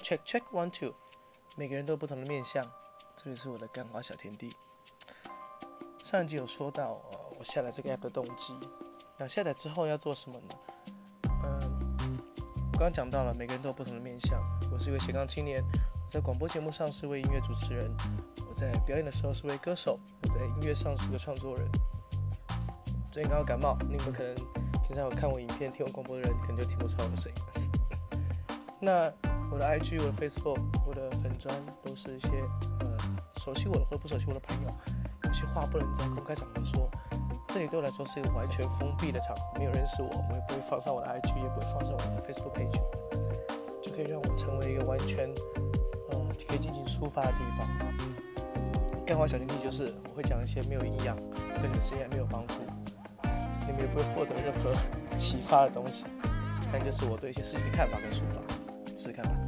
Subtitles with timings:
[0.00, 0.94] check check one two，
[1.56, 2.64] 每个人都有不同的面相，
[3.16, 4.50] 这里是我的干花小天地。
[6.02, 8.58] 上一集有说到，呃，我下载这个 app 的动机，
[9.18, 10.54] 那下载之后要做什么呢？
[11.44, 12.18] 嗯，
[12.72, 14.40] 我刚刚讲到了，每个人都有不同的面相。
[14.72, 15.62] 我是一位斜杠青年，
[16.10, 17.94] 在广播节目上是位音乐主持人，
[18.48, 21.68] 我在表演的时候是位歌手，我在音乐上是个创作人。
[23.12, 24.34] 最近刚好感冒，你们可能
[24.86, 27.70] 平常有看我影片、听我广播的人，可能就听不出来我的声音。
[28.80, 29.12] 那
[29.50, 32.28] 我的 IG、我的 Facebook、我的粉砖都是一些
[32.80, 32.86] 呃
[33.36, 34.70] 熟悉我的或者不熟悉我的朋友，
[35.24, 36.88] 有些话不能在公开场合说。
[37.48, 42.80] 这里对我来说是一个完全封闭的场合，没有认识我，我也不会放上我的 IG，也不会放上我的 Facebook page，
[43.82, 45.28] 就可以让我成为一个完全
[46.12, 47.68] 呃可以进行抒发的地方。
[49.04, 51.16] 干话小天地就是我会讲一些没有营养、
[51.58, 52.54] 对你的事业没有帮助。
[53.66, 54.72] 你们也不会获得任何
[55.18, 56.04] 启发的东西，
[56.72, 58.69] 但就是我对一些事情的看法跟说法，试
[59.00, 59.40] 试试看吧。